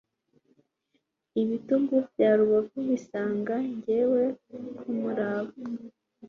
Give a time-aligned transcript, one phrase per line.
[1.41, 4.23] ibitugu bya rubavu bisanga njyewe
[4.77, 5.53] kumuraba